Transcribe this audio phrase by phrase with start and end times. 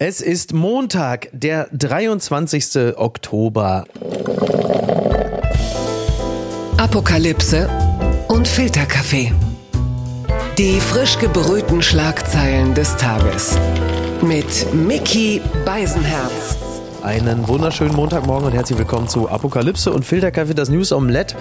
[0.00, 2.96] Es ist Montag, der 23.
[2.96, 3.84] Oktober.
[6.76, 7.68] Apokalypse
[8.28, 9.32] und Filterkaffee.
[10.56, 13.58] Die frisch gebrühten Schlagzeilen des Tages.
[14.22, 16.56] Mit Mickey Beisenherz.
[17.02, 21.34] Einen wunderschönen Montagmorgen und herzlich willkommen zu Apokalypse und Filterkaffee, das News Omelette.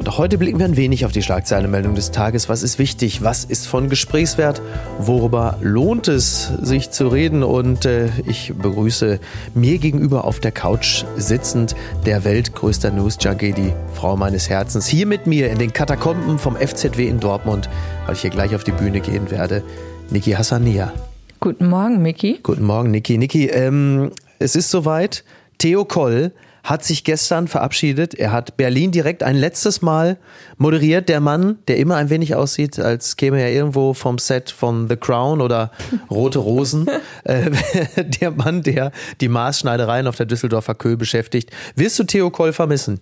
[0.00, 2.48] Und auch heute blicken wir ein wenig auf die Schlagzeilenmeldung des Tages.
[2.48, 3.22] Was ist wichtig?
[3.22, 4.62] Was ist von Gesprächswert?
[4.98, 7.42] Worüber lohnt es, sich zu reden?
[7.42, 9.20] Und äh, ich begrüße
[9.52, 11.76] mir gegenüber auf der Couch sitzend
[12.06, 14.86] der weltgrößter News-Junkie, die Frau meines Herzens.
[14.86, 17.68] Hier mit mir in den Katakomben vom FZW in Dortmund,
[18.06, 19.62] weil ich hier gleich auf die Bühne gehen werde,
[20.08, 20.94] Niki Hassania.
[21.40, 22.40] Guten Morgen, Miki.
[22.42, 23.18] Guten Morgen, Niki.
[23.18, 25.24] Niki, ähm, es ist soweit.
[25.58, 26.32] Theo Koll
[26.62, 28.14] hat sich gestern verabschiedet.
[28.14, 30.18] Er hat Berlin direkt ein letztes Mal
[30.58, 31.08] moderiert.
[31.08, 34.96] Der Mann, der immer ein wenig aussieht, als käme er irgendwo vom Set von The
[34.96, 35.70] Crown oder
[36.10, 36.86] Rote Rosen.
[37.24, 37.50] äh,
[38.20, 41.50] der Mann, der die Maßschneidereien auf der Düsseldorfer Köhl beschäftigt.
[41.76, 43.00] Wirst du Theo Koll vermissen?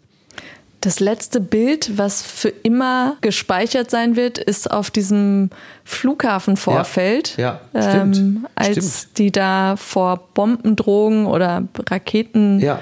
[0.81, 5.51] Das letzte Bild, was für immer gespeichert sein wird, ist auf diesem
[5.83, 7.37] Flughafenvorfeld.
[7.37, 8.17] Ja, ja stimmt.
[8.17, 9.19] Ähm, als stimmt.
[9.19, 12.79] die da vor Bombendrohungen oder Raketen ja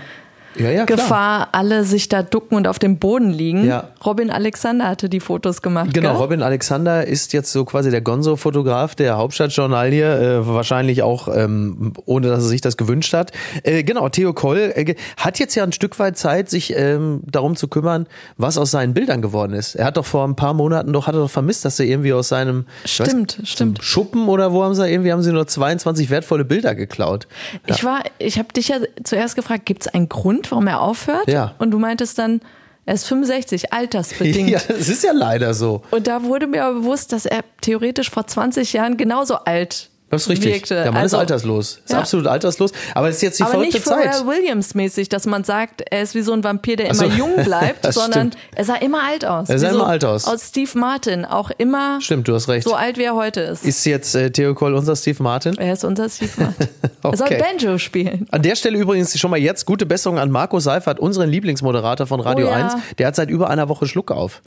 [0.59, 3.67] ja, ja, Gefahr, alle sich da ducken und auf dem Boden liegen.
[3.67, 3.91] Ja.
[4.05, 5.93] Robin Alexander hatte die Fotos gemacht.
[5.93, 6.19] Genau, gell?
[6.19, 11.93] Robin Alexander ist jetzt so quasi der Gonzo-Fotograf der Hauptstadtjournal hier, äh, wahrscheinlich auch ähm,
[12.05, 13.33] ohne, dass er sich das gewünscht hat.
[13.63, 17.57] Äh, genau, Theo Koll äh, hat jetzt ja ein Stück weit Zeit, sich ähm, darum
[17.57, 19.75] zu kümmern, was aus seinen Bildern geworden ist.
[19.75, 22.13] Er hat doch vor ein paar Monaten doch, hat er doch vermisst, dass er irgendwie
[22.13, 23.83] aus seinem stimmt, weiß, stimmt.
[23.83, 27.27] Schuppen oder wo haben sie irgendwie haben sie nur 22 wertvolle Bilder geklaut.
[27.67, 27.75] Ja.
[27.75, 31.29] Ich war, ich habe dich ja zuerst gefragt, gibt es einen Grund, warum er aufhört.
[31.29, 31.55] Ja.
[31.59, 32.41] Und du meintest dann,
[32.85, 34.51] er ist 65, altersbedingt.
[34.51, 35.83] Ja, das ist ja leider so.
[35.91, 40.23] Und da wurde mir aber bewusst, dass er theoretisch vor 20 Jahren genauso alt das
[40.23, 40.53] ist richtig.
[40.53, 40.75] Wirkte.
[40.75, 41.81] Der Mann also, ist alterslos.
[41.85, 41.99] Ist ja.
[41.99, 42.71] absolut alterslos.
[42.95, 44.15] Aber es ist jetzt die aber verrückte nicht Zeit.
[44.15, 47.05] Pharrell Williams mäßig, dass man sagt, er ist wie so ein Vampir, der immer so.
[47.07, 48.37] jung bleibt, sondern stimmt.
[48.55, 49.49] er sah immer alt aus.
[49.49, 50.25] Er sah immer so alt aus.
[50.27, 52.01] Aus Steve Martin, auch immer.
[52.01, 52.69] Stimmt, du hast recht.
[52.69, 53.65] So alt wie er heute ist.
[53.65, 55.57] Ist jetzt äh, Theo Koll unser Steve Martin?
[55.59, 56.69] Er ist unser Steve Martin.
[57.03, 57.13] okay.
[57.13, 58.29] Er soll Banjo spielen.
[58.31, 62.21] An der Stelle übrigens schon mal jetzt gute Besserung an Marco Seifert, unseren Lieblingsmoderator von
[62.21, 62.67] Radio oh, ja.
[62.67, 62.75] 1.
[62.99, 64.41] Der hat seit über einer Woche Schluck auf.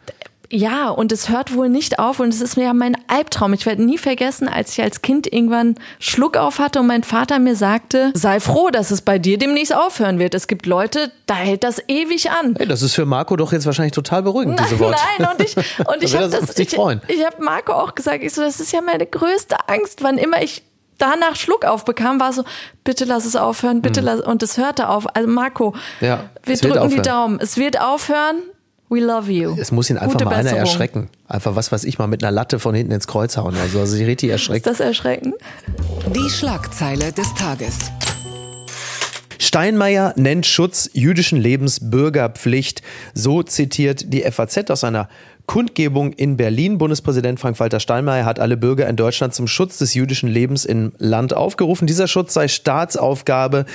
[0.51, 3.53] Ja, und es hört wohl nicht auf und es ist mir ja mein Albtraum.
[3.53, 7.37] Ich werde nie vergessen, als ich als Kind irgendwann Schluck auf hatte und mein Vater
[7.37, 10.33] mir sagte, sei froh, dass es bei dir demnächst aufhören wird.
[10.33, 12.55] Es gibt Leute, da hält das ewig an.
[12.57, 14.97] Hey, das ist für Marco doch jetzt wahrscheinlich total beruhigend, diese Worte.
[15.19, 15.55] Nein, und ich,
[15.87, 16.77] und ich habe das, ich, ich
[17.25, 20.63] habe Marco auch gesagt, ich so, das ist ja meine größte Angst, wann immer ich
[20.97, 22.43] danach Schluck aufbekam, war so,
[22.83, 24.05] bitte lass es aufhören, bitte hm.
[24.05, 25.15] lass, und es hörte auf.
[25.15, 27.39] Also Marco, ja, wir drücken die Daumen.
[27.39, 28.37] Es wird aufhören.
[28.89, 29.55] We love you.
[29.59, 30.65] Es muss ihn einfach Gute mal einer Besserung.
[30.65, 31.09] erschrecken.
[31.27, 33.55] Einfach was weiß ich mal mit einer Latte von hinten ins Kreuz hauen.
[33.55, 34.57] Also, also richtig erschrecken.
[34.57, 35.33] Ist das erschrecken?
[36.15, 37.91] Die Schlagzeile des Tages.
[39.37, 42.81] Steinmeier nennt Schutz jüdischen Lebens Bürgerpflicht.
[43.13, 45.07] So zitiert die FAZ aus einer
[45.45, 46.77] Kundgebung in Berlin.
[46.77, 51.33] Bundespräsident Frank-Walter Steinmeier hat alle Bürger in Deutschland zum Schutz des jüdischen Lebens im Land
[51.33, 51.87] aufgerufen.
[51.87, 53.65] Dieser Schutz sei Staatsaufgabe.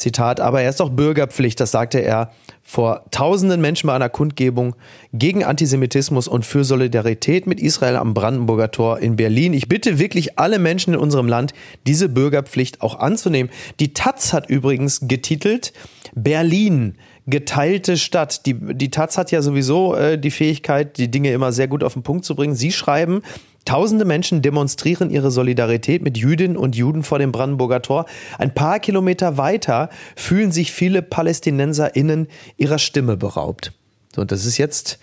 [0.00, 4.76] Zitat, aber er ist doch Bürgerpflicht, das sagte er vor tausenden Menschen bei einer Kundgebung
[5.12, 9.54] gegen Antisemitismus und für Solidarität mit Israel am Brandenburger Tor in Berlin.
[9.54, 11.52] Ich bitte wirklich alle Menschen in unserem Land,
[11.86, 13.50] diese Bürgerpflicht auch anzunehmen.
[13.80, 15.72] Die Taz hat übrigens getitelt
[16.14, 16.96] Berlin
[17.26, 18.44] geteilte Stadt.
[18.46, 21.94] Die, die Taz hat ja sowieso äh, die Fähigkeit, die Dinge immer sehr gut auf
[21.94, 22.54] den Punkt zu bringen.
[22.54, 23.22] Sie schreiben,
[23.64, 28.06] Tausende Menschen demonstrieren ihre Solidarität mit Jüdinnen und Juden vor dem Brandenburger Tor.
[28.38, 33.72] Ein paar Kilometer weiter fühlen sich viele PalästinenserInnen ihrer Stimme beraubt.
[34.14, 34.98] So, und das ist jetzt,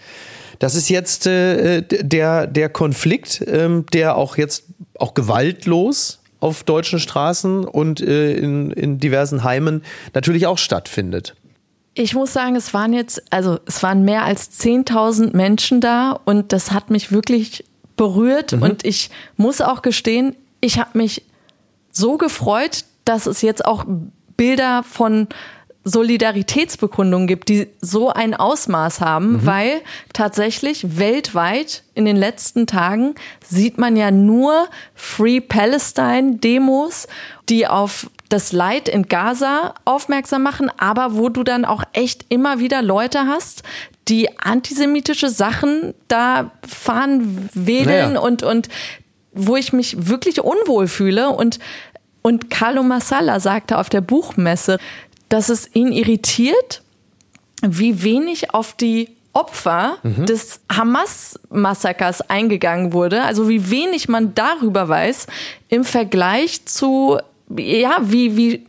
[0.59, 4.65] das ist jetzt äh, der, der Konflikt, ähm, der auch jetzt
[4.97, 11.35] auch gewaltlos auf deutschen Straßen und äh, in, in diversen Heimen natürlich auch stattfindet.
[11.93, 16.53] Ich muss sagen, es waren jetzt, also es waren mehr als 10.000 Menschen da und
[16.53, 17.63] das hat mich wirklich
[17.97, 18.61] berührt mhm.
[18.61, 21.23] und ich muss auch gestehen, ich habe mich
[21.91, 23.85] so gefreut, dass es jetzt auch
[24.37, 25.27] Bilder von
[25.83, 29.45] Solidaritätsbekundungen gibt, die so ein Ausmaß haben, mhm.
[29.45, 29.81] weil
[30.13, 33.15] tatsächlich weltweit in den letzten Tagen
[33.47, 37.07] sieht man ja nur Free Palestine Demos,
[37.49, 42.59] die auf das Leid in Gaza aufmerksam machen, aber wo du dann auch echt immer
[42.59, 43.63] wieder Leute hast,
[44.07, 48.19] die antisemitische Sachen da fahren, wedeln naja.
[48.19, 48.69] und, und
[49.33, 51.29] wo ich mich wirklich unwohl fühle.
[51.29, 51.59] Und,
[52.21, 54.79] und Carlo Massala sagte auf der Buchmesse,
[55.29, 56.81] dass es ihn irritiert,
[57.61, 60.25] wie wenig auf die Opfer mhm.
[60.25, 65.27] des Hamas-Massakers eingegangen wurde, also wie wenig man darüber weiß
[65.69, 67.19] im Vergleich zu
[67.55, 68.65] ja, wie, wie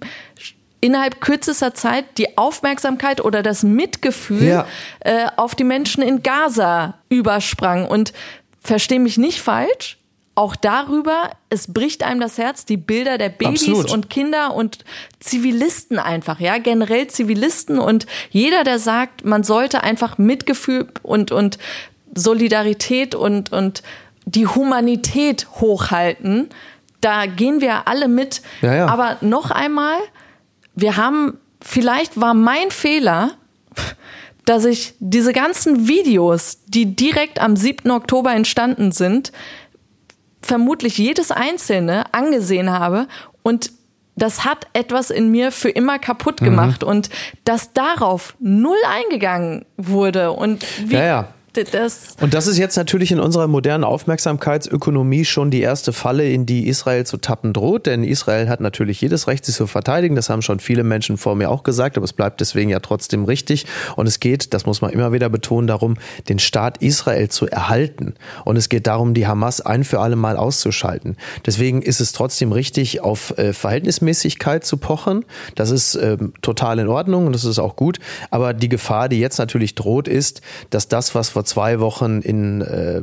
[0.80, 4.66] innerhalb kürzester Zeit die Aufmerksamkeit oder das Mitgefühl Ja.
[5.00, 7.86] äh, auf die Menschen in Gaza übersprang.
[7.86, 8.12] Und
[8.60, 9.98] verstehe mich nicht falsch,
[10.34, 13.90] auch darüber, es bricht einem das Herz, die Bilder der Babys Absolut.
[13.90, 14.84] und Kinder und
[15.18, 21.58] Zivilisten einfach, ja, generell Zivilisten und jeder, der sagt, man sollte einfach Mitgefühl und, und
[22.14, 23.82] Solidarität und, und
[24.26, 26.50] die Humanität hochhalten,
[27.00, 28.42] da gehen wir alle mit.
[28.62, 28.86] Ja, ja.
[28.86, 29.96] Aber noch einmal,
[30.74, 33.32] wir haben, vielleicht war mein Fehler,
[34.44, 37.90] dass ich diese ganzen Videos, die direkt am 7.
[37.90, 39.32] Oktober entstanden sind,
[40.40, 43.06] vermutlich jedes einzelne angesehen habe
[43.42, 43.72] und
[44.16, 46.00] das hat etwas in mir für immer Mhm.
[46.00, 47.08] kaputt gemacht und
[47.44, 51.28] dass darauf null eingegangen wurde und wie Ja, ja.
[51.64, 56.46] Das Und das ist jetzt natürlich in unserer modernen Aufmerksamkeitsökonomie schon die erste Falle, in
[56.46, 57.86] die Israel zu tappen droht.
[57.86, 60.16] Denn Israel hat natürlich jedes Recht, sich zu verteidigen.
[60.16, 63.24] Das haben schon viele Menschen vor mir auch gesagt, aber es bleibt deswegen ja trotzdem
[63.24, 63.66] richtig.
[63.96, 65.96] Und es geht, das muss man immer wieder betonen, darum,
[66.28, 68.14] den Staat Israel zu erhalten.
[68.44, 71.16] Und es geht darum, die Hamas ein für alle Mal auszuschalten.
[71.46, 75.24] Deswegen ist es trotzdem richtig, auf äh, Verhältnismäßigkeit zu pochen.
[75.54, 77.98] Das ist ähm, total in Ordnung und das ist auch gut.
[78.30, 82.60] Aber die Gefahr, die jetzt natürlich droht, ist, dass das, was vor zwei Wochen in,
[82.60, 83.02] äh,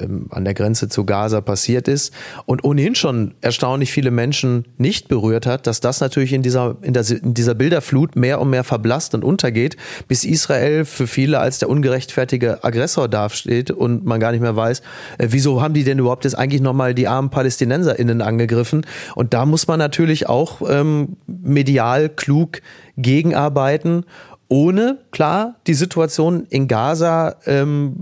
[0.00, 2.12] ähm, an der Grenze zu Gaza passiert ist
[2.46, 6.94] und ohnehin schon erstaunlich viele Menschen nicht berührt hat, dass das natürlich in dieser, in,
[6.94, 9.76] der, in dieser Bilderflut mehr und mehr verblasst und untergeht,
[10.08, 14.80] bis Israel für viele als der ungerechtfertige Aggressor dasteht und man gar nicht mehr weiß,
[15.18, 18.86] äh, wieso haben die denn überhaupt jetzt eigentlich nochmal die armen PalästinenserInnen angegriffen?
[19.14, 22.60] Und da muss man natürlich auch ähm, medial klug
[22.96, 24.04] gegenarbeiten
[24.52, 27.94] ohne klar die Situation in Gaza ähm,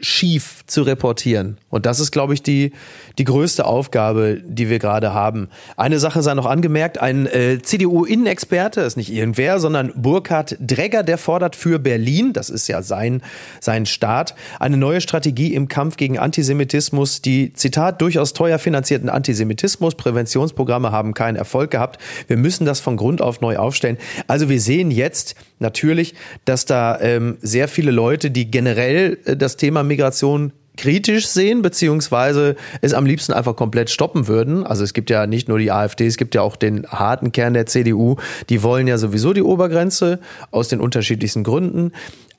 [0.00, 1.56] schief zu reportieren.
[1.70, 2.72] Und das ist, glaube ich, die,
[3.18, 5.48] die größte Aufgabe, die wir gerade haben.
[5.76, 11.18] Eine Sache sei noch angemerkt, ein äh, CDU-Innenexperte, ist nicht irgendwer, sondern Burkhard Dregger, der
[11.18, 13.22] fordert für Berlin, das ist ja sein,
[13.60, 17.22] sein Staat, eine neue Strategie im Kampf gegen Antisemitismus.
[17.22, 22.00] Die, Zitat, durchaus teuer finanzierten Antisemitismus, Präventionsprogramme haben keinen Erfolg gehabt.
[22.26, 23.98] Wir müssen das von Grund auf neu aufstellen.
[24.26, 26.14] Also wir sehen jetzt natürlich,
[26.44, 32.56] dass da ähm, sehr viele Leute, die generell äh, das Thema Migration kritisch sehen, beziehungsweise
[32.80, 34.64] es am liebsten einfach komplett stoppen würden.
[34.64, 37.54] Also es gibt ja nicht nur die AfD, es gibt ja auch den harten Kern
[37.54, 38.16] der CDU.
[38.48, 40.18] Die wollen ja sowieso die Obergrenze
[40.50, 41.92] aus den unterschiedlichsten Gründen.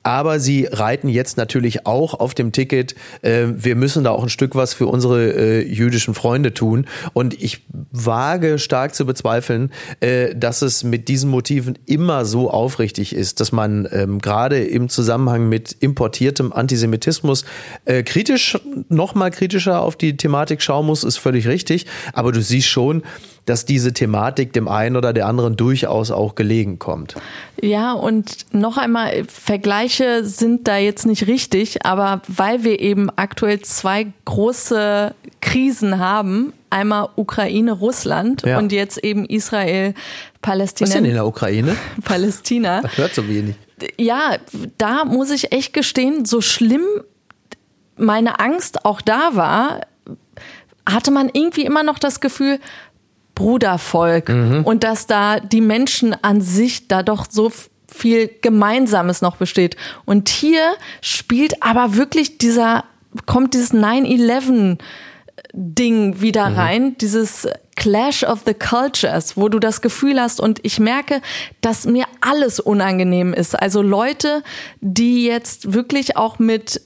[0.06, 4.28] Aber sie reiten jetzt natürlich auch auf dem Ticket, äh, wir müssen da auch ein
[4.28, 6.86] Stück was für unsere äh, jüdischen Freunde tun.
[7.12, 13.16] Und ich wage stark zu bezweifeln, äh, dass es mit diesen Motiven immer so aufrichtig
[13.16, 17.44] ist, dass man ähm, gerade im Zusammenhang mit importiertem Antisemitismus
[17.84, 21.84] äh, kritisch, noch mal kritischer auf die Thematik schauen muss, ist völlig richtig.
[22.12, 23.02] Aber du siehst schon,
[23.46, 27.14] dass diese Thematik dem einen oder der anderen durchaus auch gelegen kommt.
[27.62, 33.60] Ja, und noch einmal, Vergleiche sind da jetzt nicht richtig, aber weil wir eben aktuell
[33.60, 38.58] zwei große Krisen haben, einmal Ukraine, Russland Ja.
[38.58, 39.94] und jetzt eben Israel,
[40.42, 41.12] Was ist denn in Palästina.
[41.14, 41.76] der Ukraine?
[42.04, 42.82] Palästina.
[42.82, 43.54] Man hört so wenig.
[43.98, 44.36] Ja,
[44.78, 46.82] da muss ich echt gestehen, so schlimm
[47.96, 49.80] meine Angst auch da war,
[50.88, 52.60] hatte man irgendwie immer noch das Gefühl,
[53.36, 57.52] Brudervolk und dass da die Menschen an sich da doch so
[57.86, 59.76] viel Gemeinsames noch besteht.
[60.04, 62.84] Und hier spielt aber wirklich dieser,
[63.26, 64.78] kommt dieses 9-11
[65.52, 70.80] Ding wieder rein, dieses Clash of the Cultures, wo du das Gefühl hast und ich
[70.80, 71.20] merke,
[71.60, 73.54] dass mir alles unangenehm ist.
[73.54, 74.42] Also Leute,
[74.80, 76.80] die jetzt wirklich auch mit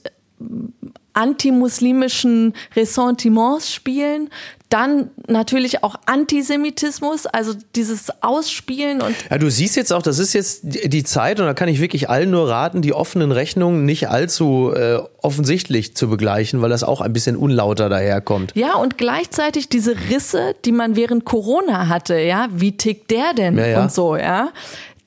[1.13, 4.29] antimuslimischen Ressentiments spielen,
[4.71, 10.33] dann natürlich auch Antisemitismus, also dieses Ausspielen und Ja, du siehst jetzt auch, das ist
[10.33, 14.07] jetzt die Zeit und da kann ich wirklich allen nur raten, die offenen Rechnungen nicht
[14.07, 18.53] allzu äh, offensichtlich zu begleichen, weil das auch ein bisschen unlauter daherkommt.
[18.55, 23.57] Ja, und gleichzeitig diese Risse, die man während Corona hatte, ja, wie tickt der denn
[23.57, 23.81] Ja, ja.
[23.83, 24.51] und so, ja.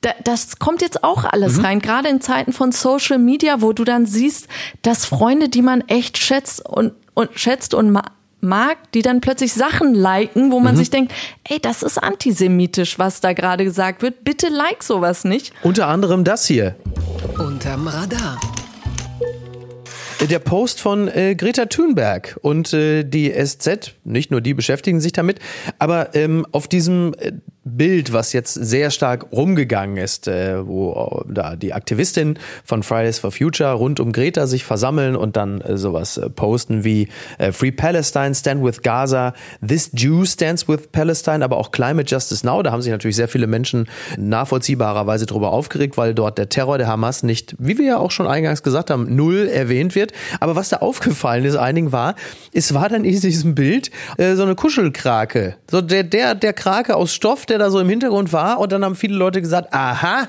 [0.05, 1.65] Da, das kommt jetzt auch alles Mhm.
[1.65, 4.49] rein, gerade in Zeiten von Social Media, wo du dann siehst,
[4.83, 8.03] dass Freunde, die man echt schätzt und, und schätzt und ma
[8.43, 10.65] mag, die dann plötzlich Sachen liken, wo Mhm.
[10.65, 11.15] man sich denkt,
[11.49, 14.23] ey, das ist antisemitisch, was da gerade gesagt wird.
[14.25, 15.55] Bitte like sowas nicht.
[15.63, 16.75] Unter anderem das hier.
[17.39, 18.39] Unterm Radar.
[20.29, 25.13] Der Post von äh, Greta Thunberg und äh, die SZ, nicht nur die beschäftigen sich
[25.13, 25.39] damit,
[25.79, 27.33] aber ähm, auf diesem äh,
[27.65, 33.33] Bild, was jetzt sehr stark rumgegangen ist, äh, wo da die Aktivistinnen von Fridays for
[33.33, 37.73] Future rund um Greta sich versammeln und dann äh, sowas äh, posten wie äh, Free
[37.73, 39.33] Palestine, Stand with Gaza,
[39.67, 42.63] This Jew stands with Palestine, aber auch Climate Justice Now.
[42.63, 46.89] Da haben sich natürlich sehr viele Menschen nachvollziehbarerweise darüber aufgeregt, weil dort der Terror der
[46.89, 50.13] Hamas nicht, wie wir ja auch schon eingangs gesagt haben, null erwähnt wird.
[50.41, 52.15] Aber was da aufgefallen ist einigen war,
[52.53, 55.57] es war dann in diesem Bild äh, so eine Kuschelkrake.
[55.71, 58.59] So der, der, der Krake aus Stoff, der da so im Hintergrund war.
[58.59, 60.29] Und dann haben viele Leute gesagt, aha,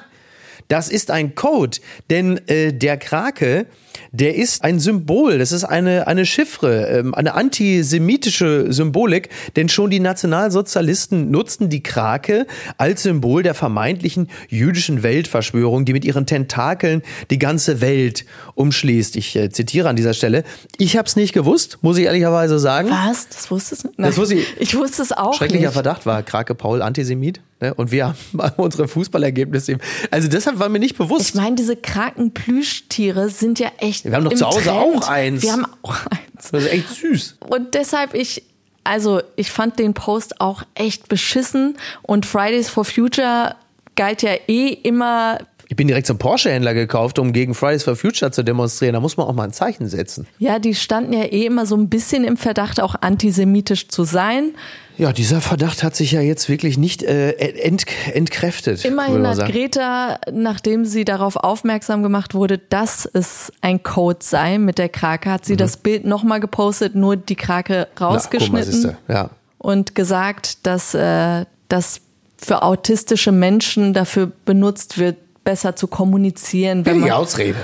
[0.67, 1.77] das ist ein Code.
[2.09, 3.67] Denn äh, der Krake,
[4.11, 9.89] der ist ein Symbol, das ist eine, eine Chiffre, ähm, eine antisemitische Symbolik, denn schon
[9.89, 12.45] die Nationalsozialisten nutzten die Krake
[12.77, 18.25] als Symbol der vermeintlichen jüdischen Weltverschwörung, die mit ihren Tentakeln die ganze Welt
[18.55, 19.15] umschließt.
[19.15, 20.43] Ich äh, zitiere an dieser Stelle.
[20.77, 22.89] Ich habe es nicht gewusst, muss ich ehrlicherweise sagen.
[22.89, 23.27] Was?
[23.29, 23.89] Das wusstest du?
[23.97, 24.47] Das wusste ich.
[24.59, 25.73] Ich wusste es auch Schrecklicher nicht.
[25.73, 27.41] Verdacht war Krake Paul Antisemit.
[27.61, 27.73] Ne?
[27.73, 28.15] Und wir haben
[28.57, 29.73] unsere Fußballergebnisse.
[29.73, 31.29] eben- Also deshalb war mir nicht bewusst.
[31.29, 33.84] Ich meine, diese Krakenplüschtiere sind ja echt.
[34.03, 34.77] Wir haben doch zu Hause Trend.
[34.77, 35.41] auch eins.
[35.43, 36.51] Wir haben auch eins.
[36.51, 37.37] das ist echt süß.
[37.49, 38.43] Und deshalb ich,
[38.83, 43.55] also ich fand den Post auch echt beschissen und Fridays for Future
[43.95, 45.39] galt ja eh immer,
[45.75, 48.93] Ich bin direkt zum Porsche-Händler gekauft, um gegen Fridays for Future zu demonstrieren.
[48.93, 50.25] Da muss man auch mal ein Zeichen setzen.
[50.39, 54.53] ja, die standen ja eh immer so ein bisschen im Verdacht, auch antisemitisch zu sein.
[54.97, 58.85] Ja, dieser Verdacht hat sich ja jetzt wirklich nicht äh, ent, entkräftet.
[58.85, 59.51] Immerhin hat.
[59.51, 65.29] Greta, nachdem sie darauf aufmerksam gemacht wurde, dass es ein Code sei mit der Krake,
[65.29, 67.95] hat sie das Bild nochmal gepostet, nur die Krake Mhm.
[67.99, 68.97] Na, rausgeschnitten siehste.
[69.09, 69.29] ja.
[69.57, 71.99] und gesagt, dass äh, das
[72.37, 76.83] für autistische Menschen dafür benutzt wird, besser zu kommunizieren.
[76.85, 77.55] Man, Ausrede.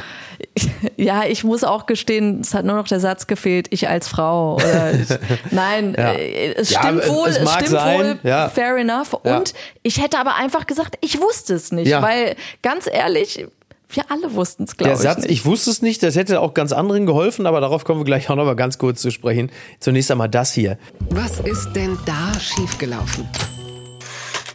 [0.97, 4.55] ja, ich muss auch gestehen, es hat nur noch der Satz gefehlt, ich als Frau.
[4.55, 5.07] Oder ich,
[5.51, 6.13] nein, Ja.
[6.13, 8.50] äh, es Ja, stimmt es- wohl, es es, mag stimmt sein, wohl, ja.
[8.50, 9.17] fair enough.
[9.23, 9.38] Ja.
[9.38, 12.01] Und ich hätte aber einfach gesagt, ich wusste es nicht, Ja.
[12.01, 13.45] weil ganz ehrlich,
[13.89, 15.00] wir alle wussten es, Der glaube ich.
[15.03, 15.31] Satz, nicht.
[15.31, 18.29] ich wusste es nicht, das hätte auch ganz anderen geholfen, aber darauf kommen wir gleich
[18.29, 19.51] auch noch mal ganz kurz zu sprechen.
[19.79, 20.77] Zunächst einmal das hier.
[21.09, 23.27] Was ist denn da schiefgelaufen?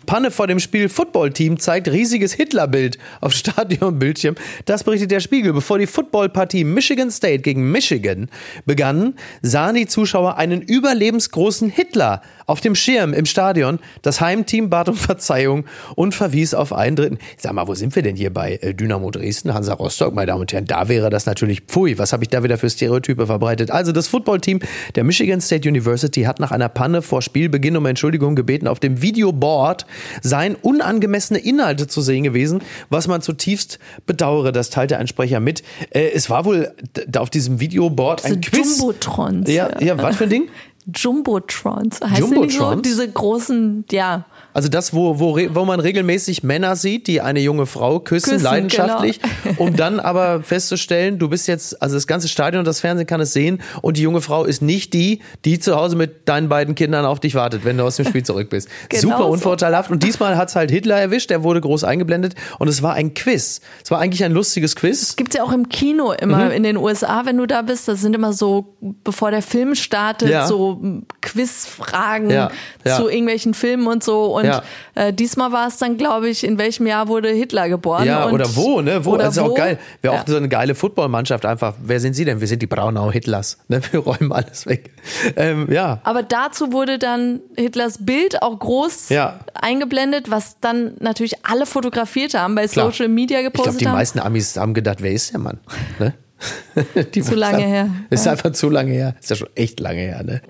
[0.07, 4.37] Panne vor dem Spiel Footballteam zeigt riesiges Hitlerbild auf Stadionbildschirm.
[4.65, 5.53] Das berichtet der Spiegel.
[5.53, 8.29] Bevor die Footballpartie Michigan State gegen Michigan
[8.65, 13.79] begann, sahen die Zuschauer einen überlebensgroßen Hitler auf dem Schirm im Stadion.
[14.03, 15.65] Das Heimteam bat um Verzeihung
[15.97, 17.19] und verwies auf einen Dritten.
[17.37, 20.43] Sag mal, wo sind wir denn hier bei äh, Dynamo Dresden, Hansa Rostock, meine Damen
[20.43, 20.67] und Herren?
[20.67, 23.71] Da wäre das natürlich, pfui, was habe ich da wieder für Stereotype verbreitet?
[23.71, 24.61] Also das Footballteam
[24.95, 28.69] der Michigan State University hat nach einer Panne vor Spielbeginn um Entschuldigung gebeten.
[28.69, 29.87] Auf dem Videoboard
[30.23, 34.53] seien unangemessene Inhalte zu sehen gewesen, was man zutiefst bedauere.
[34.53, 35.63] Das teilte ein Sprecher mit.
[35.91, 36.73] Äh, es war wohl
[37.17, 38.79] auf diesem Videoboard ein Quiz.
[38.79, 39.51] Jumbotrons.
[39.51, 40.49] Ja, ja, was für ein Ding?
[40.95, 42.01] Jumbotrons.
[42.01, 42.59] Heißt die nicht so?
[42.59, 42.83] Jumbotrons?
[42.83, 44.25] Diese großen, ja.
[44.55, 48.45] Also das, wo, wo, wo man regelmäßig Männer sieht, die eine junge Frau küssen, Küssen,
[48.45, 49.55] leidenschaftlich, genau.
[49.63, 53.21] um dann aber festzustellen, du bist jetzt, also das ganze Stadion und das Fernsehen kann
[53.21, 56.75] es sehen und die junge Frau ist nicht die, die zu Hause mit deinen beiden
[56.75, 58.69] Kindern auf dich wartet, wenn du aus dem Spiel zurück bist.
[58.89, 59.25] Genau Super so.
[59.27, 63.13] unvorteilhaft und diesmal hat's halt Hitler erwischt, der wurde groß eingeblendet und es war ein
[63.15, 63.61] Quiz.
[63.85, 65.17] Es war eigentlich ein lustiges Quiz.
[65.17, 66.51] Gibt's ja auch im Kino immer Mhm.
[66.53, 67.89] in den USA, wenn du da bist.
[67.89, 70.47] Das sind immer so, bevor der Film startet, Ja.
[70.47, 72.51] so mm, Quizfragen Ja,
[72.85, 72.97] ja.
[72.97, 74.37] zu irgendwelchen Filmen und so.
[74.37, 74.63] Und Ja.
[74.95, 78.07] äh, diesmal war es dann, glaube ich, in welchem Jahr wurde Hitler geboren?
[78.07, 79.05] Ja, oder wo, ne?
[79.05, 79.13] Wo?
[79.15, 79.51] Oder das ist wo.
[79.51, 79.79] auch geil.
[80.03, 80.21] Wäre Ja.
[80.23, 81.75] auch so eine geile Footballmannschaft einfach.
[81.83, 82.41] Wer sind Sie denn?
[82.41, 83.59] Wir sind die Braunau Hitlers.
[83.69, 83.81] Ne?
[83.91, 84.91] Wir räumen alles weg.
[85.37, 86.01] Ähm, ja.
[86.05, 89.11] Aber dazu wurde dann Hitlers Bild auch groß
[89.55, 92.87] eingeblendet, was dann natürlich alle fotografiert haben, bei Klar.
[92.91, 93.95] Social Media Ich gepostet glaube, die haben.
[93.95, 95.59] meisten Amis haben gedacht, wer ist der Mann?
[95.99, 96.15] Ne?
[97.15, 97.89] Die Zu lange her.
[98.11, 99.15] Ist einfach zu lange her.
[99.21, 100.43] Ist ja schon echt lange her, ne?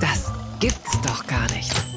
[0.00, 1.87] Das gibt's doch gar nicht.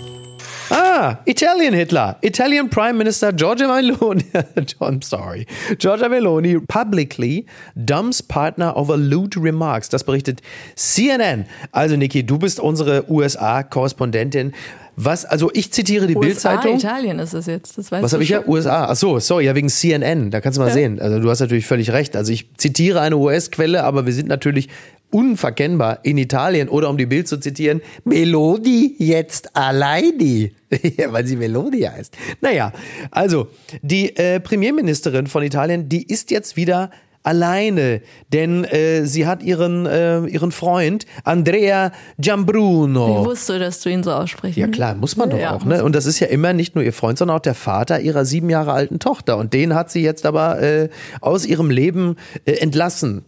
[0.71, 2.15] Ah, Italian Hitler.
[2.21, 4.23] Italian Prime Minister Giorgia Meloni.
[4.79, 5.45] I'm sorry.
[5.77, 9.89] Giorgia Meloni publicly dumps partner over lewd remarks.
[9.89, 10.41] Das berichtet
[10.75, 11.45] CNN.
[11.73, 14.53] Also, Niki, du bist unsere USA-Korrespondentin.
[14.95, 16.75] Was, also ich zitiere die Bildzeitung.
[16.75, 18.45] Italien ist es jetzt, das weißt Was habe ich ja?
[18.45, 18.87] USA.
[18.89, 20.31] Ach so, sorry, ja wegen CNN.
[20.31, 20.99] Da kannst du mal sehen.
[21.01, 22.15] Also du hast natürlich völlig recht.
[22.15, 24.69] Also ich zitiere eine US-Quelle, aber wir sind natürlich
[25.11, 30.51] unverkennbar in Italien oder um die Bild zu zitieren, Melodi jetzt alleine.
[30.97, 32.15] Ja, weil sie Melodi heißt.
[32.39, 32.71] Naja,
[33.11, 33.47] also
[33.81, 36.91] die äh, Premierministerin von Italien, die ist jetzt wieder
[37.23, 38.01] alleine,
[38.33, 43.21] denn äh, sie hat ihren äh, ihren Freund Andrea Giambruno.
[43.21, 44.57] Ich wusste, dass du ihn so aussprichst.
[44.57, 45.65] Ja klar, muss man doch Ja, auch.
[45.65, 45.83] Ne?
[45.83, 48.49] Und das ist ja immer nicht nur ihr Freund, sondern auch der Vater ihrer sieben
[48.49, 49.37] Jahre alten Tochter.
[49.37, 50.89] Und den hat sie jetzt aber äh,
[51.19, 52.15] aus ihrem Leben
[52.45, 53.23] äh, entlassen.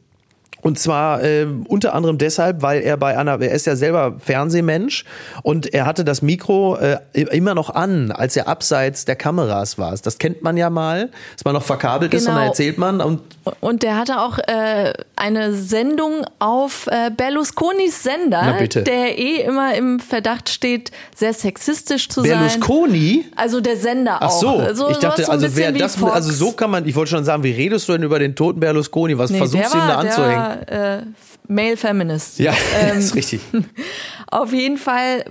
[0.64, 5.04] Und zwar äh, unter anderem deshalb, weil er bei einer, er ist ja selber Fernsehmensch
[5.44, 9.94] und er hatte das Mikro äh, immer noch an, als er abseits der Kameras war.
[10.02, 12.48] Das kennt man ja mal, dass man noch verkabelt ist und dann Genau.
[12.48, 13.20] erzählt man und
[13.60, 20.00] Und der hatte auch äh, eine Sendung auf äh, Berlusconis Sender, der eh immer im
[20.00, 22.40] Verdacht steht, sehr sexistisch zu sein.
[22.40, 23.26] Berlusconi.
[23.36, 24.40] Also der Sender Ach auch.
[24.42, 26.14] so, so ich dachte, so also wer das, Fox.
[26.14, 28.60] also so kann man, ich wollte schon sagen, wie redest du denn über den toten
[28.62, 29.18] Berlusconi?
[29.18, 30.53] Was Nee, versuchst du ihm da anzuhängen?
[30.62, 31.04] Äh,
[31.48, 32.40] Male Feminist.
[32.40, 33.42] Ja, Ähm, ist richtig.
[34.32, 35.26] Auf jeden Fall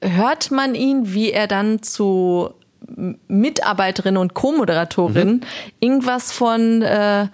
[0.00, 2.50] hört man ihn, wie er dann zu
[3.28, 5.40] Mitarbeiterin und Co-Moderatorin Mhm.
[5.80, 7.26] irgendwas von äh,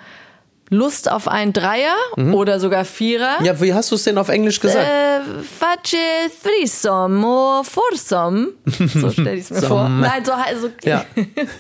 [0.73, 1.95] Lust auf einen Dreier
[2.33, 3.41] oder sogar Vierer.
[3.41, 3.45] Mhm.
[3.47, 4.87] Ja, wie hast du es denn auf Englisch gesagt?
[4.89, 5.95] Äh, Face
[6.43, 8.49] threesome or foursome.
[8.89, 9.89] So stelle ich es mir vor.
[9.89, 11.05] Nein, so also Ja.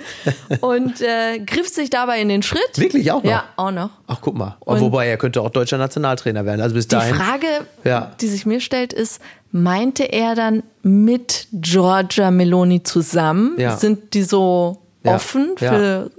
[0.60, 2.76] Und äh, griff sich dabei in den Schritt.
[2.78, 3.30] Wirklich auch noch?
[3.30, 3.90] Ja, auch noch.
[4.06, 4.56] Ach, guck mal.
[4.60, 6.60] Und- Wobei, er könnte auch deutscher Nationaltrainer werden.
[6.60, 7.14] Also bis Die dahin.
[7.14, 7.46] Frage,
[7.84, 8.12] Ja.
[8.20, 13.54] die sich mir stellt, ist, meinte er dann mit Giorgia Meloni zusammen?
[13.58, 13.76] Ja.
[13.76, 16.10] Sind die so offen für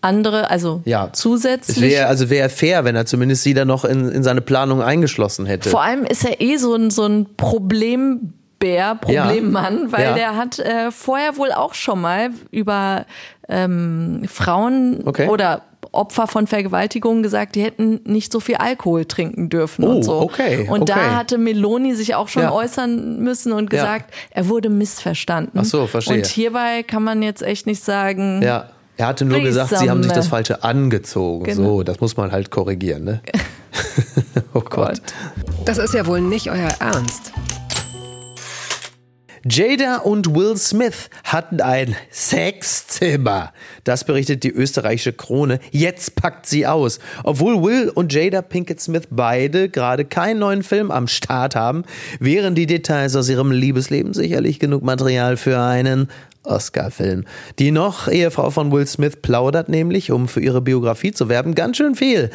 [0.00, 1.10] andere, also Ja.
[1.12, 1.80] Es zusätzlich?
[1.80, 5.46] wäre also wäre fair, wenn er zumindest sie dann noch in, in seine Planung eingeschlossen
[5.46, 5.70] hätte.
[5.70, 10.14] Vor allem ist er eh so ein, so ein Problembär, Problemmann, weil Ja.
[10.14, 13.06] der hat äh, vorher wohl auch schon mal über
[13.48, 15.28] ähm, Frauen Okay.
[15.28, 20.02] oder Opfer von Vergewaltigungen gesagt, die hätten nicht so viel Alkohol trinken dürfen Oh, und
[20.02, 20.20] so.
[20.20, 20.92] okay, Und okay.
[20.94, 22.52] da hatte Meloni sich auch schon Ja.
[22.52, 23.80] äußern müssen und Ja.
[23.80, 25.58] gesagt, er wurde missverstanden.
[25.58, 26.16] Ach so, verstehe.
[26.16, 28.66] Und hierbei kann man jetzt echt nicht sagen, ja.
[28.98, 31.44] Er hatte nur gesagt, sie haben sich das Falsche angezogen.
[31.44, 31.76] Genau.
[31.76, 33.20] So, das muss man halt korrigieren, ne?
[34.54, 34.70] oh Gott.
[34.70, 35.02] Gott.
[35.64, 37.32] Das ist ja wohl nicht euer Ernst.
[39.44, 43.52] Jada und Will Smith hatten ein Sexzimmer.
[43.84, 45.60] Das berichtet die österreichische Krone.
[45.70, 46.98] Jetzt packt sie aus.
[47.22, 51.84] Obwohl Will und Jada Pinkett Smith beide gerade keinen neuen Film am Start haben,
[52.18, 56.08] wären die Details aus ihrem Liebesleben sicherlich genug Material für einen
[56.48, 57.24] Oscar-Film.
[57.58, 61.76] Die noch Ehefrau von Will Smith plaudert nämlich, um für ihre Biografie zu werben, ganz
[61.76, 62.30] schön viel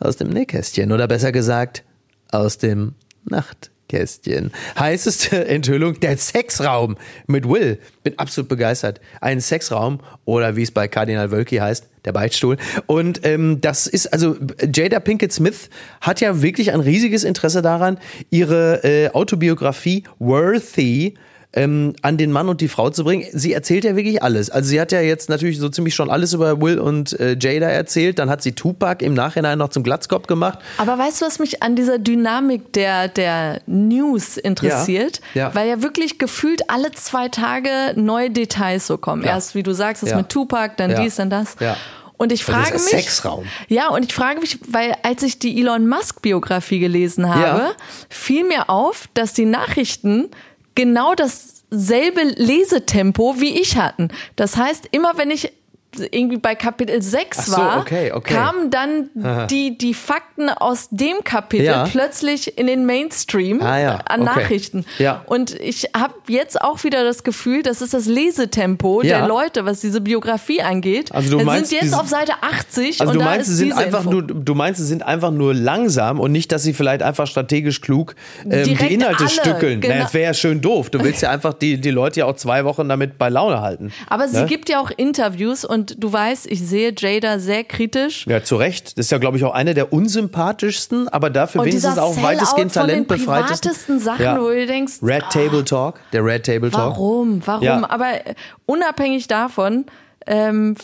[0.00, 0.92] aus dem Nähkästchen.
[0.92, 1.84] Oder besser gesagt,
[2.30, 2.92] aus dem
[3.24, 4.52] Nachtkästchen.
[4.78, 7.78] Heißeste Enthüllung, der Sexraum mit Will.
[8.02, 9.00] Bin absolut begeistert.
[9.20, 12.56] Ein Sexraum oder wie es bei Kardinal Wölki heißt, der Beichtstuhl.
[12.86, 14.36] Und ähm, das ist, also
[14.72, 17.98] Jada Pinkett Smith hat ja wirklich ein riesiges Interesse daran,
[18.30, 21.14] ihre äh, Autobiografie Worthy
[21.54, 23.24] ähm, an den Mann und die Frau zu bringen.
[23.32, 24.50] Sie erzählt ja wirklich alles.
[24.50, 27.68] Also sie hat ja jetzt natürlich so ziemlich schon alles über Will und äh, Jada
[27.68, 28.18] erzählt.
[28.18, 30.58] Dann hat sie Tupac im Nachhinein noch zum Glatzkopf gemacht.
[30.78, 35.20] Aber weißt du, was mich an dieser Dynamik der, der News interessiert?
[35.34, 35.54] Ja, ja.
[35.54, 39.22] Weil ja wirklich gefühlt alle zwei Tage neue Details so kommen.
[39.22, 39.30] Ja.
[39.30, 41.56] Erst, wie du sagst, das mit Tupac, dann dies, dann das.
[41.60, 41.76] Ja.
[42.16, 42.82] Und ich frage mich.
[42.82, 43.44] Sexraum.
[43.68, 47.70] Ja, und ich frage mich, weil als ich die Elon Musk-Biografie gelesen habe, Ja.
[48.08, 50.28] fiel mir auf, dass die Nachrichten
[50.74, 54.08] genau dasselbe Lesetempo wie ich hatten.
[54.36, 55.52] Das heißt, immer wenn ich
[55.98, 58.34] irgendwie bei Kapitel 6 Ach so, war, okay, okay.
[58.34, 59.10] kamen dann
[59.50, 61.84] die, die Fakten aus dem Kapitel Ja.
[61.84, 64.40] plötzlich in den Mainstream Ah ja, an okay.
[64.40, 64.84] Nachrichten.
[64.98, 65.22] Ja.
[65.26, 69.80] Und ich habe jetzt auch wieder das Gefühl, das ist das Lesetempo der Leute, was
[69.80, 71.12] diese Biografie angeht.
[71.12, 73.48] Also du Wir meinst, sind jetzt diese- auf Seite 80 Also und du da meinst,
[73.48, 76.62] ist sie sind einfach nur, du meinst, sie sind einfach nur langsam und nicht, dass
[76.62, 78.14] sie vielleicht einfach strategisch klug
[78.48, 79.80] ähm, die Inhalte alle, stückeln.
[79.80, 79.94] genau.
[79.96, 80.90] Na, das wäre ja schön doof.
[80.90, 83.92] Du willst ja einfach die, die Leute ja auch zwei Wochen damit bei Laune halten.
[84.08, 84.46] Aber sie ne?
[84.46, 88.26] gibt ja auch Interviews und du weißt, ich sehe Jada sehr kritisch.
[88.26, 88.98] Ja, zu Recht.
[88.98, 92.72] Das ist ja, glaube ich, auch eine der unsympathischsten, aber dafür Und wenigstens auch weitestgehend
[92.72, 93.72] talentbefreitesten.
[93.72, 96.92] privatesten Sachen, wo du denkst, Red ah, Table Talk, der Red Table Talk.
[96.92, 97.42] Warum?
[97.44, 97.62] Warum?
[97.62, 97.88] Ja.
[97.88, 98.34] Aber äh,
[98.66, 99.86] unabhängig davon
[100.26, 100.76] ähm,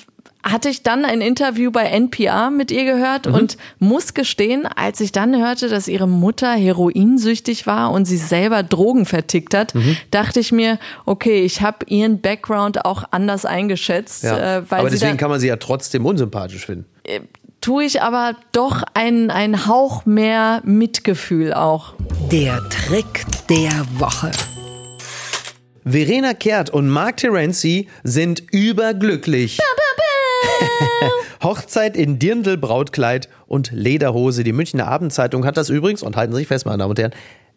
[0.42, 3.34] hatte ich dann ein Interview bei NPR mit ihr gehört Mhm.
[3.34, 8.62] und muss gestehen, als ich dann hörte, dass ihre Mutter heroinsüchtig war und sie selber
[8.62, 9.96] Drogen vertickt hat, Mhm.
[10.10, 14.58] dachte ich mir, okay, ich habe ihren Background auch anders eingeschätzt, Ja.
[14.58, 16.86] äh, weil aber deswegen da, kann man sie ja trotzdem unsympathisch finden.
[17.60, 21.92] tue ich aber doch einen, einen Hauch mehr Mitgefühl auch.
[22.32, 24.30] Der Trick der Woche.
[25.84, 29.58] Verena Kehrt und Mark Terenzi sind überglücklich.
[31.42, 34.44] Hochzeit in Dirndl, Brautkleid und Lederhose.
[34.44, 37.14] Die Münchner Abendzeitung hat das übrigens, und halten Sie sich fest, meine Damen und Herren,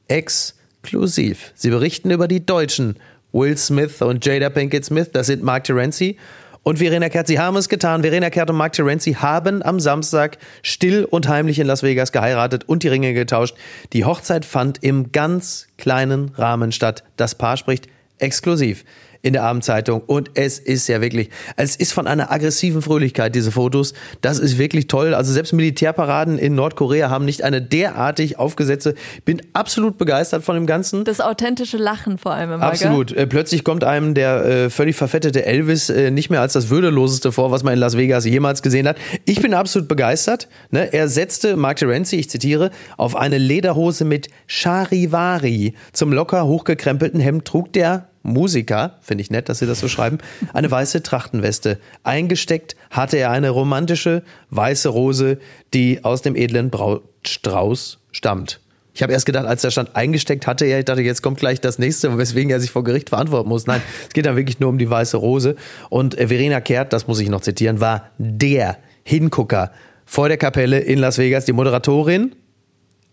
[0.08, 1.52] exklusiv.
[1.56, 2.98] Sie berichten über die Deutschen.
[3.32, 6.18] Will Smith und Jada Pinkett Smith, das sind Mark Terenzi
[6.64, 7.28] und Verena Kehrt.
[7.28, 8.02] Sie haben es getan.
[8.02, 12.64] Verena Kehrt und Mark Terenzi haben am Samstag still und heimlich in Las Vegas geheiratet
[12.68, 13.56] und die Ringe getauscht.
[13.92, 17.04] Die Hochzeit fand im ganz kleinen Rahmen statt.
[17.18, 18.86] Das Paar spricht exklusiv.
[19.24, 20.02] In der Abendzeitung.
[20.02, 23.94] Und es ist ja wirklich, es ist von einer aggressiven Fröhlichkeit, diese Fotos.
[24.20, 25.16] Das ist wirklich toll.
[25.16, 28.96] Also selbst Militärparaden in Nordkorea haben nicht eine derartig aufgesetzte.
[29.24, 31.06] Bin absolut begeistert von dem Ganzen.
[31.06, 32.66] Das authentische Lachen vor allem immer.
[32.66, 33.14] Absolut.
[33.14, 33.20] Gell?
[33.20, 37.32] Äh, plötzlich kommt einem der äh, völlig verfettete Elvis äh, nicht mehr als das Würdeloseste
[37.32, 38.98] vor, was man in Las Vegas jemals gesehen hat.
[39.24, 40.50] Ich bin absolut begeistert.
[40.70, 40.92] Ne?
[40.92, 45.76] Er setzte Mark Terenzi, ich zitiere, auf eine Lederhose mit Charivari.
[45.94, 50.18] Zum locker hochgekrempelten Hemd trug der Musiker, finde ich nett, dass Sie das so schreiben,
[50.54, 51.78] eine weiße Trachtenweste.
[52.04, 55.40] Eingesteckt hatte er eine romantische weiße Rose,
[55.74, 58.62] die aus dem edlen Brautstrauß stammt.
[58.96, 61.60] Ich habe erst gedacht, als er stand eingesteckt hatte, er, ich dachte, jetzt kommt gleich
[61.60, 63.66] das nächste, weswegen er sich vor Gericht verantworten muss.
[63.66, 65.56] Nein, es geht da wirklich nur um die weiße Rose.
[65.90, 69.72] Und äh, Verena Kehrt, das muss ich noch zitieren, war der Hingucker
[70.06, 71.46] vor der Kapelle in Las Vegas.
[71.46, 72.36] Die Moderatorin,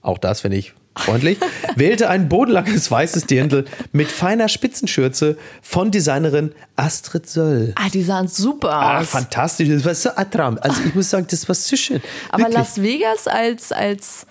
[0.02, 1.38] auch das finde ich freundlich,
[1.76, 7.72] wählte ein bodenlanges weißes Dirndl mit feiner Spitzenschürze von Designerin Astrid Söll.
[7.76, 9.08] Ah, die sahen super Ah, aus.
[9.10, 10.58] fantastisch, das war so attram.
[10.60, 12.02] Also ich muss sagen, das war so schön.
[12.30, 12.56] Aber Wirklich.
[12.58, 14.26] Las Vegas als, als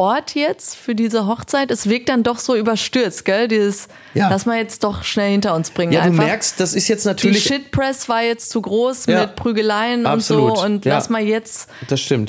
[0.00, 3.48] Ort jetzt für diese Hochzeit, es wirkt dann doch so überstürzt, gell?
[3.48, 4.28] Dieses, Ja.
[4.30, 5.92] lass mal jetzt doch schnell hinter uns bringen.
[5.92, 6.24] ja, du einfach.
[6.24, 9.22] merkst, das ist jetzt die natürlich Shitpress war jetzt zu groß Ja.
[9.22, 10.94] mit Prügeleien Absolut, und so und ja.
[10.94, 11.68] lass mal jetzt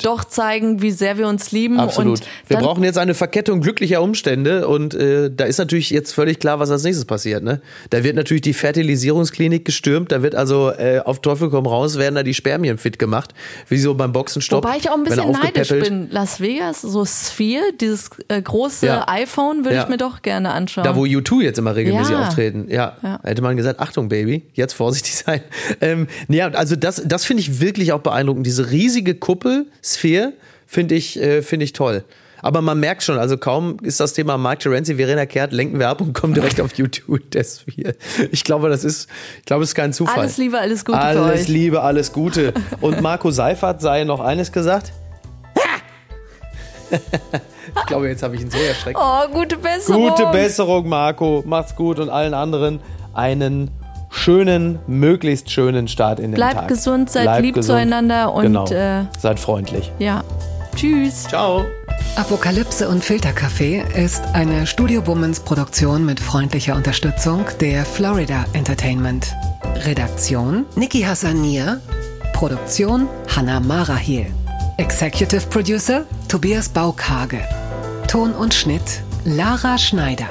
[0.02, 1.78] doch zeigen, wie sehr wir uns lieben.
[1.78, 2.18] Absolut.
[2.20, 6.40] Und Wir brauchen jetzt eine Verkettung glücklicher Umstände und äh, da ist natürlich jetzt völlig
[6.40, 7.44] klar, was als nächstes passiert.
[7.44, 7.60] Ne?
[7.90, 12.16] Da wird natürlich die Fertilisierungsklinik gestürmt, da wird also äh, auf Teufel komm raus, werden
[12.16, 13.32] da die Spermien fit gemacht,
[13.68, 14.64] wie so beim Boxenstopp.
[14.64, 16.08] Wobei ich auch ein bisschen neidisch bin.
[16.10, 19.06] Las Vegas, so Sphere, dieses äh, große Ja.
[19.08, 19.82] iPhone würde Ja.
[19.84, 20.84] ich mir doch gerne anschauen.
[20.84, 22.26] Da, wo U2 jetzt immer regelmäßig Ja.
[22.26, 22.66] auftreten.
[22.70, 22.96] Ja.
[23.22, 25.40] Hätte man gesagt, Achtung, Baby, jetzt vorsichtig sein.
[25.80, 28.46] Ähm, ja, also das, das finde ich wirklich auch beeindruckend.
[28.46, 30.32] Diese riesige Kuppel, Sphäre,
[30.66, 32.04] finde ich, äh, finde ich toll.
[32.42, 35.88] Aber man merkt schon, also kaum ist das Thema Mark Terenzi, Verena Kehrt, lenken wir
[35.90, 37.20] ab und kommen direkt auf YouTube.
[37.32, 37.94] Das Sphere.
[38.30, 40.20] Ich glaube, das ist, ich glaube, es ist kein Zufall.
[40.20, 41.48] Alles Liebe, alles Gute Alles.
[41.48, 42.54] Liebe, alles Gute.
[42.80, 44.92] Und Marco Seifert sei noch eines gesagt.
[46.90, 48.98] Ich glaube, jetzt habe ich ihn so erschreckt.
[49.00, 50.08] Oh, gute Besserung.
[50.08, 51.42] Gute Besserung, Marco.
[51.46, 52.80] Macht's gut und allen anderen
[53.14, 53.70] einen
[54.10, 56.68] schönen, möglichst schönen Start in den Bleibt Tag.
[56.68, 57.78] gesund, seid Bleibt lieb gesund.
[57.78, 58.66] zueinander und, genau.
[58.70, 59.92] äh, seid freundlich.
[59.98, 60.24] Ja.
[60.76, 61.24] Tschüss.
[61.24, 61.64] Ciao.
[62.16, 69.32] Apokalypse und Filterkaffee ist eine Studio Bummens Produktion mit freundlicher Unterstützung der Florida Entertainment.
[69.84, 71.80] Redaktion Niki Hassanier.
[72.32, 74.26] Produktion Hanna Marahiel.
[74.80, 77.46] Executive Producer Tobias Baukage.
[78.08, 80.26] Ton und Schnitt Lara Schneider.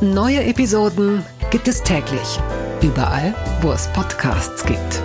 [0.00, 2.38] Neue Episoden gibt es täglich.
[2.80, 5.02] Überall, wo es Podcasts gibt.